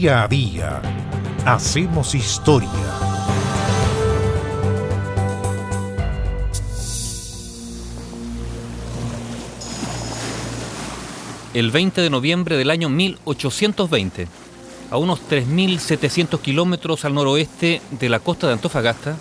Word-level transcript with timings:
Día 0.00 0.22
a 0.22 0.28
día 0.28 0.80
hacemos 1.44 2.14
historia. 2.14 2.70
El 11.52 11.72
20 11.72 12.00
de 12.00 12.10
noviembre 12.10 12.56
del 12.56 12.70
año 12.70 12.88
1820, 12.88 14.28
a 14.88 14.96
unos 14.98 15.18
3.700 15.28 16.40
kilómetros 16.42 17.04
al 17.04 17.14
noroeste 17.14 17.82
de 17.90 18.08
la 18.08 18.20
costa 18.20 18.46
de 18.46 18.52
Antofagasta, 18.52 19.16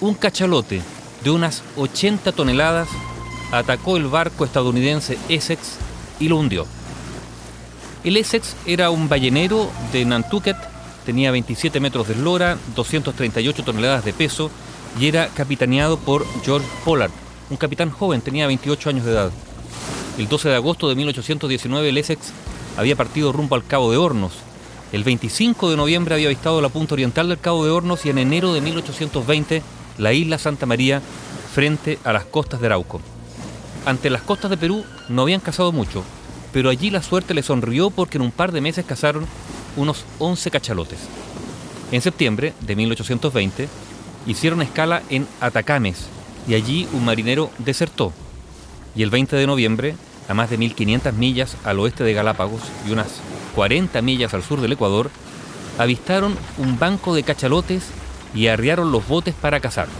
un 0.00 0.14
cachalote 0.14 0.80
de 1.22 1.30
unas 1.30 1.62
80 1.76 2.32
toneladas 2.32 2.88
atacó 3.52 3.98
el 3.98 4.06
barco 4.06 4.46
estadounidense 4.46 5.18
Essex 5.28 5.76
y 6.18 6.28
lo 6.28 6.38
hundió. 6.38 6.79
El 8.02 8.16
Essex 8.16 8.56
era 8.64 8.88
un 8.88 9.10
ballenero 9.10 9.70
de 9.92 10.06
Nantucket, 10.06 10.56
tenía 11.04 11.30
27 11.32 11.80
metros 11.80 12.08
de 12.08 12.14
eslora, 12.14 12.56
238 12.74 13.62
toneladas 13.62 14.06
de 14.06 14.14
peso 14.14 14.50
y 14.98 15.06
era 15.06 15.28
capitaneado 15.28 15.98
por 15.98 16.24
George 16.42 16.66
Pollard, 16.82 17.10
un 17.50 17.58
capitán 17.58 17.90
joven, 17.90 18.22
tenía 18.22 18.46
28 18.46 18.88
años 18.88 19.04
de 19.04 19.12
edad. 19.12 19.30
El 20.16 20.28
12 20.28 20.48
de 20.48 20.54
agosto 20.54 20.88
de 20.88 20.94
1819 20.94 21.90
el 21.90 21.98
Essex 21.98 22.32
había 22.78 22.96
partido 22.96 23.32
rumbo 23.32 23.54
al 23.54 23.66
Cabo 23.66 23.90
de 23.90 23.98
Hornos. 23.98 24.32
El 24.92 25.04
25 25.04 25.70
de 25.70 25.76
noviembre 25.76 26.14
había 26.14 26.28
avistado 26.28 26.62
la 26.62 26.70
punta 26.70 26.94
oriental 26.94 27.28
del 27.28 27.38
Cabo 27.38 27.66
de 27.66 27.70
Hornos 27.70 28.06
y 28.06 28.10
en 28.10 28.18
enero 28.18 28.54
de 28.54 28.62
1820 28.62 29.62
la 29.98 30.14
isla 30.14 30.38
Santa 30.38 30.64
María 30.64 31.02
frente 31.54 31.98
a 32.04 32.14
las 32.14 32.24
costas 32.24 32.60
de 32.60 32.66
Arauco. 32.66 33.02
Ante 33.84 34.08
las 34.08 34.22
costas 34.22 34.50
de 34.50 34.56
Perú 34.56 34.84
no 35.10 35.22
habían 35.22 35.40
cazado 35.40 35.70
mucho, 35.70 36.02
pero 36.52 36.70
allí 36.70 36.90
la 36.90 37.02
suerte 37.02 37.34
les 37.34 37.46
sonrió 37.46 37.90
porque 37.90 38.18
en 38.18 38.22
un 38.22 38.30
par 38.30 38.52
de 38.52 38.60
meses 38.60 38.84
cazaron 38.84 39.26
unos 39.76 40.04
11 40.18 40.50
cachalotes. 40.50 40.98
En 41.92 42.00
septiembre 42.00 42.54
de 42.60 42.76
1820 42.76 43.68
hicieron 44.26 44.62
escala 44.62 45.02
en 45.10 45.26
Atacames 45.40 46.06
y 46.48 46.54
allí 46.54 46.88
un 46.92 47.04
marinero 47.04 47.50
desertó. 47.58 48.12
Y 48.94 49.02
el 49.02 49.10
20 49.10 49.36
de 49.36 49.46
noviembre, 49.46 49.94
a 50.28 50.34
más 50.34 50.50
de 50.50 50.58
1500 50.58 51.14
millas 51.14 51.56
al 51.64 51.78
oeste 51.78 52.04
de 52.04 52.12
Galápagos 52.12 52.62
y 52.86 52.92
unas 52.92 53.20
40 53.54 54.02
millas 54.02 54.34
al 54.34 54.42
sur 54.42 54.60
del 54.60 54.72
Ecuador, 54.72 55.10
avistaron 55.78 56.36
un 56.58 56.78
banco 56.78 57.14
de 57.14 57.22
cachalotes 57.22 57.84
y 58.34 58.48
arriaron 58.48 58.92
los 58.92 59.06
botes 59.06 59.34
para 59.34 59.60
cazarlos. 59.60 59.96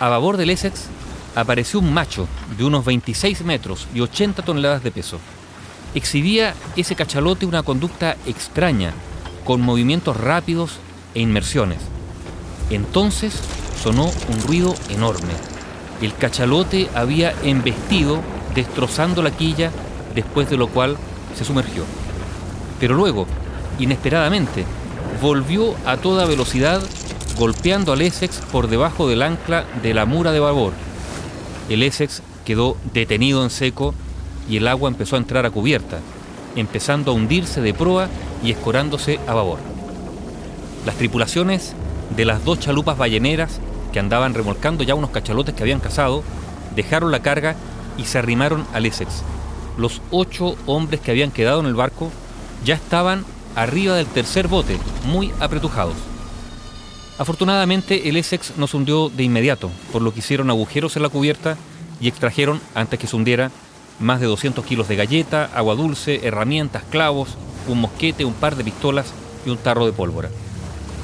A 0.00 0.08
babor 0.08 0.36
del 0.36 0.50
Essex 0.50 0.88
apareció 1.36 1.80
un 1.80 1.92
macho 1.92 2.26
de 2.56 2.64
unos 2.64 2.84
26 2.84 3.44
metros 3.44 3.86
y 3.94 4.00
80 4.00 4.42
toneladas 4.42 4.82
de 4.82 4.90
peso. 4.90 5.20
Exhibía 5.94 6.54
ese 6.76 6.96
cachalote 6.96 7.46
una 7.46 7.62
conducta 7.62 8.16
extraña, 8.26 8.92
con 9.44 9.60
movimientos 9.60 10.16
rápidos 10.16 10.78
e 11.14 11.20
inmersiones. 11.20 11.78
Entonces 12.70 13.34
sonó 13.80 14.10
un 14.28 14.42
ruido 14.46 14.74
enorme. 14.88 15.34
El 16.00 16.14
cachalote 16.14 16.88
había 16.94 17.34
embestido, 17.42 18.20
destrozando 18.54 19.22
la 19.22 19.30
quilla, 19.30 19.70
después 20.14 20.48
de 20.48 20.56
lo 20.56 20.68
cual 20.68 20.96
se 21.36 21.44
sumergió. 21.44 21.84
Pero 22.80 22.94
luego, 22.94 23.26
inesperadamente, 23.78 24.64
volvió 25.20 25.74
a 25.84 25.98
toda 25.98 26.24
velocidad, 26.24 26.82
golpeando 27.38 27.92
al 27.92 28.00
Essex 28.00 28.38
por 28.50 28.68
debajo 28.68 29.06
del 29.06 29.22
ancla 29.22 29.66
de 29.82 29.92
la 29.92 30.06
mura 30.06 30.32
de 30.32 30.40
babor 30.40 30.85
el 31.68 31.82
Essex 31.82 32.22
quedó 32.44 32.76
detenido 32.92 33.42
en 33.42 33.50
seco 33.50 33.94
y 34.48 34.56
el 34.56 34.68
agua 34.68 34.88
empezó 34.88 35.16
a 35.16 35.18
entrar 35.18 35.46
a 35.46 35.50
cubierta, 35.50 35.98
empezando 36.54 37.10
a 37.10 37.14
hundirse 37.14 37.60
de 37.60 37.74
proa 37.74 38.08
y 38.42 38.50
escorándose 38.50 39.18
a 39.26 39.34
babor. 39.34 39.58
Las 40.84 40.96
tripulaciones 40.96 41.74
de 42.16 42.24
las 42.24 42.44
dos 42.44 42.60
chalupas 42.60 42.96
balleneras 42.96 43.60
que 43.92 44.00
andaban 44.00 44.34
remolcando 44.34 44.84
ya 44.84 44.94
unos 44.94 45.10
cachalotes 45.10 45.54
que 45.54 45.62
habían 45.62 45.80
cazado, 45.80 46.22
dejaron 46.74 47.10
la 47.10 47.22
carga 47.22 47.56
y 47.96 48.04
se 48.04 48.18
arrimaron 48.18 48.66
al 48.72 48.86
Essex. 48.86 49.22
Los 49.76 50.00
ocho 50.10 50.56
hombres 50.66 51.00
que 51.00 51.10
habían 51.10 51.30
quedado 51.30 51.60
en 51.60 51.66
el 51.66 51.74
barco 51.74 52.10
ya 52.64 52.74
estaban 52.74 53.24
arriba 53.54 53.94
del 53.94 54.06
tercer 54.06 54.48
bote, 54.48 54.78
muy 55.06 55.32
apretujados. 55.40 55.94
Afortunadamente 57.18 58.10
el 58.10 58.16
Essex 58.18 58.58
no 58.58 58.66
se 58.66 58.76
hundió 58.76 59.08
de 59.08 59.22
inmediato, 59.22 59.70
por 59.90 60.02
lo 60.02 60.12
que 60.12 60.18
hicieron 60.18 60.50
agujeros 60.50 60.96
en 60.96 61.02
la 61.02 61.08
cubierta 61.08 61.56
y 61.98 62.08
extrajeron, 62.08 62.60
antes 62.74 62.98
que 62.98 63.06
se 63.06 63.16
hundiera, 63.16 63.50
más 64.00 64.20
de 64.20 64.26
200 64.26 64.64
kilos 64.66 64.88
de 64.88 64.96
galleta, 64.96 65.50
agua 65.54 65.74
dulce, 65.74 66.26
herramientas, 66.26 66.82
clavos, 66.90 67.30
un 67.68 67.80
mosquete, 67.80 68.26
un 68.26 68.34
par 68.34 68.56
de 68.56 68.64
pistolas 68.64 69.14
y 69.46 69.50
un 69.50 69.56
tarro 69.56 69.86
de 69.86 69.92
pólvora. 69.92 70.28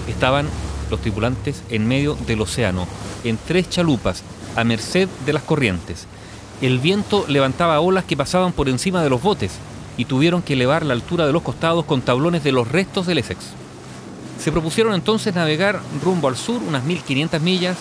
Estaban 0.07 0.49
los 0.91 1.01
tripulantes 1.01 1.63
en 1.71 1.89
medio 1.89 2.15
del 2.27 2.43
océano, 2.43 2.87
en 3.25 3.39
tres 3.39 3.71
chalupas, 3.71 4.23
a 4.55 4.65
merced 4.65 5.09
de 5.25 5.33
las 5.33 5.43
corrientes. 5.43 6.07
El 6.61 6.79
viento 6.79 7.25
levantaba 7.27 7.81
olas 7.81 8.05
que 8.05 8.19
pasaban 8.19 8.53
por 8.53 8.69
encima 8.69 9.03
de 9.03 9.09
los 9.09 9.23
botes 9.23 9.53
y 9.97 10.05
tuvieron 10.05 10.43
que 10.43 10.53
elevar 10.53 10.85
la 10.85 10.93
altura 10.93 11.27
de 11.27 11.33
los 11.33 11.43
costados 11.43 11.87
con 11.87 12.03
tablones 12.03 12.45
de 12.45 12.53
los 12.53 12.69
restos 12.69 13.07
del 13.07 13.19
Essex. 13.19 13.39
Se 14.43 14.51
propusieron 14.51 14.93
entonces 14.95 15.37
navegar 15.37 15.81
rumbo 16.03 16.27
al 16.27 16.37
sur 16.37 16.61
unas 16.67 16.83
1500 16.83 17.41
millas 17.41 17.79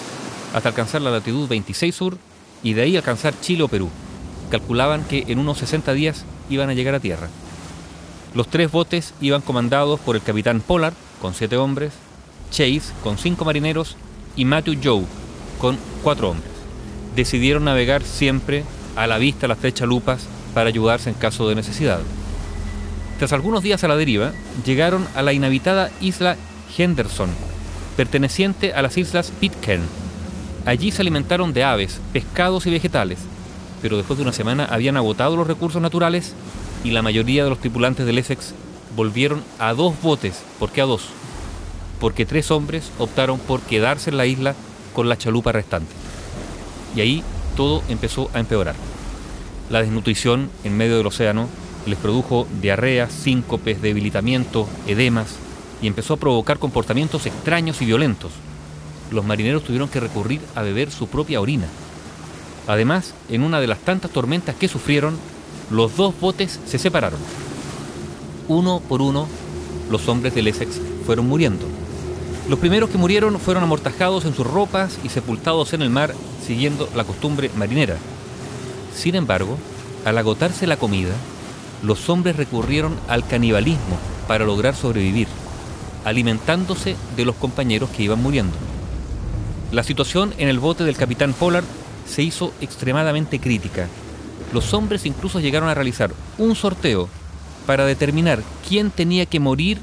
hasta 0.53 0.69
alcanzar 0.69 1.01
la 1.01 1.09
latitud 1.09 1.49
26 1.49 1.95
sur 1.95 2.17
y 2.61 2.73
de 2.73 2.83
ahí 2.83 2.95
alcanzar 2.95 3.33
Chile 3.41 3.63
o 3.63 3.67
Perú. 3.67 3.89
Calculaban 4.51 5.03
que 5.05 5.25
en 5.27 5.39
unos 5.39 5.57
60 5.57 5.91
días 5.93 6.23
iban 6.51 6.69
a 6.69 6.75
llegar 6.75 6.93
a 6.93 6.99
tierra. 6.99 7.29
Los 8.35 8.47
tres 8.47 8.71
botes 8.71 9.15
iban 9.21 9.41
comandados 9.41 9.99
por 10.01 10.15
el 10.15 10.21
capitán 10.21 10.61
Pollard, 10.61 10.93
con 11.19 11.33
siete 11.33 11.57
hombres, 11.57 11.93
Chase, 12.51 12.93
con 13.03 13.17
cinco 13.17 13.43
marineros, 13.43 13.97
y 14.35 14.45
Matthew 14.45 14.77
Joe, 14.83 15.05
con 15.59 15.79
cuatro 16.03 16.29
hombres. 16.29 16.51
Decidieron 17.15 17.63
navegar 17.63 18.03
siempre 18.03 18.65
a 18.95 19.07
la 19.07 19.17
vista 19.17 19.47
las 19.47 19.57
tres 19.57 19.73
chalupas 19.73 20.27
para 20.53 20.69
ayudarse 20.69 21.09
en 21.09 21.15
caso 21.15 21.49
de 21.49 21.55
necesidad. 21.55 22.01
Tras 23.17 23.33
algunos 23.33 23.63
días 23.63 23.83
a 23.83 23.87
la 23.87 23.97
deriva, 23.97 24.31
llegaron 24.63 25.07
a 25.15 25.23
la 25.23 25.33
inhabitada 25.33 25.89
isla 26.01 26.37
Henderson, 26.77 27.29
perteneciente 27.97 28.73
a 28.73 28.81
las 28.81 28.97
islas 28.97 29.31
Pitcairn. 29.39 29.83
Allí 30.65 30.91
se 30.91 31.01
alimentaron 31.01 31.53
de 31.53 31.63
aves, 31.63 31.99
pescados 32.13 32.65
y 32.67 32.71
vegetales, 32.71 33.19
pero 33.81 33.97
después 33.97 34.17
de 34.17 34.23
una 34.23 34.33
semana 34.33 34.65
habían 34.65 34.97
agotado 34.97 35.35
los 35.35 35.47
recursos 35.47 35.81
naturales 35.81 36.33
y 36.83 36.91
la 36.91 37.01
mayoría 37.01 37.43
de 37.43 37.49
los 37.49 37.59
tripulantes 37.59 38.05
del 38.05 38.17
Essex 38.17 38.53
volvieron 38.95 39.43
a 39.59 39.73
dos 39.73 39.99
botes. 40.01 40.43
¿Por 40.59 40.71
qué 40.71 40.81
a 40.81 40.85
dos? 40.85 41.09
Porque 41.99 42.25
tres 42.25 42.51
hombres 42.51 42.91
optaron 42.97 43.39
por 43.39 43.61
quedarse 43.61 44.09
en 44.09 44.17
la 44.17 44.25
isla 44.25 44.55
con 44.93 45.09
la 45.09 45.17
chalupa 45.17 45.51
restante. 45.51 45.91
Y 46.95 47.01
ahí 47.01 47.23
todo 47.55 47.83
empezó 47.89 48.29
a 48.33 48.39
empeorar. 48.39 48.75
La 49.69 49.81
desnutrición 49.81 50.49
en 50.63 50.75
medio 50.75 50.97
del 50.97 51.07
océano 51.07 51.47
les 51.85 51.97
produjo 51.97 52.47
diarreas, 52.61 53.11
síncopes, 53.11 53.81
debilitamiento, 53.81 54.67
edemas, 54.87 55.35
y 55.81 55.87
empezó 55.87 56.13
a 56.13 56.17
provocar 56.17 56.59
comportamientos 56.59 57.25
extraños 57.25 57.81
y 57.81 57.85
violentos. 57.85 58.31
Los 59.09 59.25
marineros 59.25 59.63
tuvieron 59.63 59.89
que 59.89 59.99
recurrir 59.99 60.41
a 60.55 60.61
beber 60.61 60.91
su 60.91 61.07
propia 61.07 61.41
orina. 61.41 61.67
Además, 62.67 63.13
en 63.29 63.43
una 63.43 63.59
de 63.59 63.67
las 63.67 63.79
tantas 63.79 64.11
tormentas 64.11 64.55
que 64.55 64.67
sufrieron, 64.67 65.17
los 65.69 65.97
dos 65.97 66.13
botes 66.19 66.59
se 66.65 66.77
separaron. 66.77 67.19
Uno 68.47 68.81
por 68.87 69.01
uno, 69.01 69.27
los 69.89 70.07
hombres 70.07 70.35
del 70.35 70.47
Essex 70.47 70.79
fueron 71.05 71.27
muriendo. 71.27 71.65
Los 72.47 72.59
primeros 72.59 72.89
que 72.89 72.97
murieron 72.97 73.39
fueron 73.39 73.63
amortajados 73.63 74.25
en 74.25 74.35
sus 74.35 74.45
ropas 74.45 74.99
y 75.03 75.09
sepultados 75.09 75.73
en 75.73 75.81
el 75.81 75.89
mar, 75.89 76.13
siguiendo 76.45 76.87
la 76.95 77.03
costumbre 77.03 77.49
marinera. 77.55 77.97
Sin 78.95 79.15
embargo, 79.15 79.57
al 80.05 80.17
agotarse 80.17 80.67
la 80.67 80.77
comida, 80.77 81.13
los 81.83 82.09
hombres 82.09 82.35
recurrieron 82.35 82.95
al 83.07 83.27
canibalismo 83.27 83.97
para 84.27 84.45
lograr 84.45 84.75
sobrevivir 84.75 85.27
alimentándose 86.05 86.95
de 87.15 87.25
los 87.25 87.35
compañeros 87.35 87.89
que 87.89 88.03
iban 88.03 88.21
muriendo. 88.21 88.55
La 89.71 89.83
situación 89.83 90.33
en 90.37 90.49
el 90.49 90.59
bote 90.59 90.83
del 90.83 90.97
capitán 90.97 91.33
Pollard 91.33 91.63
se 92.05 92.23
hizo 92.23 92.53
extremadamente 92.59 93.39
crítica. 93.39 93.87
Los 94.53 94.73
hombres 94.73 95.05
incluso 95.05 95.39
llegaron 95.39 95.69
a 95.69 95.73
realizar 95.73 96.11
un 96.37 96.55
sorteo 96.55 97.07
para 97.65 97.85
determinar 97.85 98.41
quién 98.67 98.91
tenía 98.91 99.25
que 99.25 99.39
morir 99.39 99.79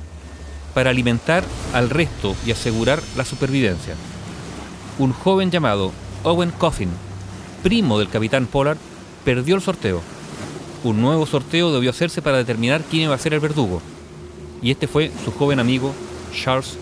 para 0.75 0.91
alimentar 0.91 1.43
al 1.73 1.91
resto 1.91 2.37
y 2.45 2.51
asegurar 2.51 3.03
la 3.17 3.25
supervivencia. 3.25 3.95
Un 4.99 5.13
joven 5.13 5.51
llamado 5.51 5.93
Owen 6.25 6.51
Coffin, 6.51 6.91
primo 7.63 7.99
del 7.99 8.11
capitán 8.11 8.47
Pollard, 8.47 8.79
perdió 9.25 9.55
el 9.55 9.63
sorteo. 9.63 10.03
Un 10.85 11.01
nuevo 11.01 11.27
sorteo 11.27 11.73
debió 11.73 11.91
hacerse 11.91 12.23
para 12.23 12.37
determinar 12.37 12.83
quién 12.83 13.05
iba 13.05 13.15
a 13.15 13.19
ser 13.19 13.35
el 13.35 13.41
verdugo. 13.41 13.81
Y 14.63 14.71
este 14.71 14.87
fue 14.87 15.11
su 15.25 15.33
joven 15.33 15.61
amigo 15.61 15.95
Charles 16.35 16.77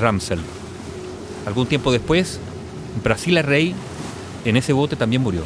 Ramsell. 0.00 0.40
Algún 1.46 1.66
tiempo 1.66 1.92
después, 1.92 2.38
Brasila 3.02 3.42
Rey 3.42 3.74
en 4.44 4.56
ese 4.56 4.72
bote 4.72 4.96
también 4.96 5.22
murió. 5.22 5.42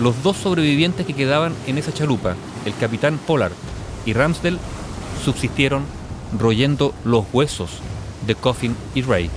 Los 0.00 0.22
dos 0.22 0.36
sobrevivientes 0.36 1.06
que 1.06 1.14
quedaban 1.14 1.54
en 1.66 1.78
esa 1.78 1.92
chalupa, 1.92 2.36
el 2.64 2.74
capitán 2.76 3.18
Pollard 3.26 3.52
y 4.04 4.12
Ramsdell, 4.12 4.58
subsistieron 5.24 5.84
royendo 6.38 6.94
los 7.04 7.24
huesos 7.32 7.70
de 8.26 8.34
Coffin 8.34 8.76
y 8.94 9.02
Ray. 9.02 9.30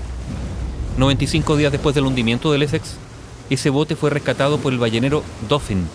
95 0.97 1.55
días 1.55 1.71
después 1.71 1.95
del 1.95 2.05
hundimiento 2.05 2.51
del 2.51 2.63
Essex, 2.63 2.95
ese 3.49 3.69
bote 3.69 3.95
fue 3.95 4.09
rescatado 4.09 4.57
por 4.59 4.73
el 4.73 4.79
ballenero 4.79 5.23
Dauphin. 5.47 5.87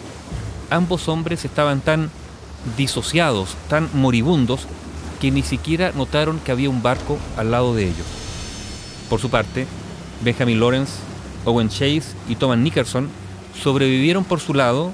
Ambos 0.70 1.08
hombres 1.08 1.44
estaban 1.44 1.80
tan 1.80 2.10
disociados, 2.76 3.54
tan 3.68 3.90
moribundos, 3.92 4.66
que 5.24 5.30
ni 5.30 5.42
siquiera 5.42 5.90
notaron 5.94 6.38
que 6.38 6.52
había 6.52 6.68
un 6.68 6.82
barco 6.82 7.18
al 7.38 7.50
lado 7.50 7.74
de 7.74 7.84
ellos. 7.84 8.06
Por 9.08 9.20
su 9.20 9.30
parte, 9.30 9.66
Benjamin 10.22 10.60
Lawrence, 10.60 10.92
Owen 11.46 11.70
Chase 11.70 12.02
y 12.28 12.34
Thomas 12.34 12.58
Nickerson 12.58 13.08
sobrevivieron 13.58 14.24
por 14.24 14.40
su 14.40 14.52
lado 14.52 14.92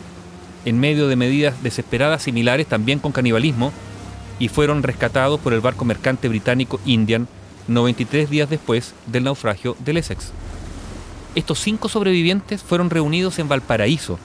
en 0.65 0.79
medio 0.79 1.09
de 1.09 1.17
medidas 1.17 1.61
desesperadas 1.65 2.23
similares 2.23 2.69
también 2.69 3.01
con 3.01 3.11
canibalismo 3.11 3.73
y 4.39 4.47
fueron 4.47 4.85
rescatados 4.85 5.41
por 5.41 5.53
el 5.53 5.61
barco 5.61 5.85
mercante 5.85 6.29
británico 6.29 6.79
Indian 6.85 7.27
93 7.67 8.31
días 8.31 8.49
después 8.49 8.95
del 9.07 9.25
naufragio 9.25 9.77
del 9.81 9.97
Essex. 9.97 10.31
Estos 11.35 11.59
cinco 11.59 11.89
sobrevivientes 11.89 12.63
fueron 12.63 12.89
reunidos 12.89 13.41
en 13.41 13.49
Valparaíso, 13.49 14.17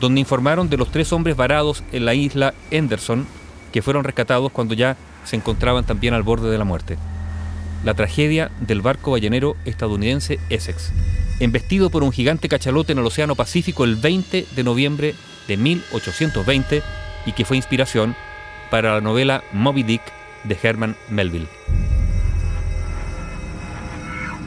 donde 0.00 0.20
informaron 0.20 0.70
de 0.70 0.78
los 0.78 0.90
tres 0.90 1.12
hombres 1.12 1.36
varados 1.36 1.82
en 1.92 2.06
la 2.06 2.14
isla 2.14 2.54
Henderson, 2.70 3.26
que 3.72 3.82
fueron 3.82 4.04
rescatados 4.04 4.50
cuando 4.52 4.72
ya 4.72 4.96
se 5.24 5.36
encontraban 5.36 5.84
también 5.84 6.14
al 6.14 6.22
borde 6.22 6.50
de 6.50 6.58
la 6.58 6.64
muerte. 6.64 6.98
La 7.84 7.94
tragedia 7.94 8.50
del 8.60 8.82
barco 8.82 9.12
ballenero 9.12 9.56
estadounidense 9.64 10.38
Essex, 10.50 10.92
embestido 11.38 11.90
por 11.90 12.02
un 12.02 12.12
gigante 12.12 12.48
cachalote 12.48 12.92
en 12.92 12.98
el 12.98 13.06
Océano 13.06 13.34
Pacífico 13.34 13.84
el 13.84 13.96
20 13.96 14.46
de 14.54 14.64
noviembre 14.64 15.14
de 15.48 15.56
1820 15.56 16.82
y 17.26 17.32
que 17.32 17.44
fue 17.44 17.56
inspiración 17.56 18.14
para 18.70 18.94
la 18.94 19.00
novela 19.00 19.42
Moby 19.52 19.82
Dick 19.82 20.02
de 20.44 20.58
Herman 20.62 20.96
Melville. 21.08 21.48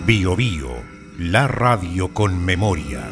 Bio 0.05 0.35
Bio, 0.35 0.83
la 1.17 1.47
radio 1.47 2.13
con 2.13 2.43
memoria. 2.43 3.09